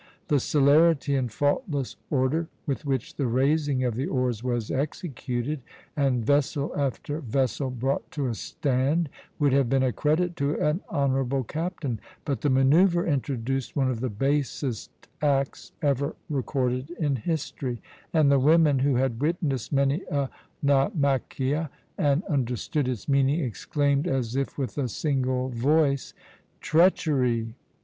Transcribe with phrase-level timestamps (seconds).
[0.29, 5.61] The celerity and faultless order with which the raising of the oars was executed
[5.95, 10.81] and vessel after vessel brought to a stand would have been a credit to an
[10.89, 14.89] honourable captain, but the manœuvre introduced one of the basest
[15.21, 17.79] acts ever recorded in history;
[18.11, 20.31] and the women, who had witnessed many a
[20.65, 26.15] naumachia and understood its meaning, exclaimed as if with a single voice:
[26.59, 27.53] "Treachery!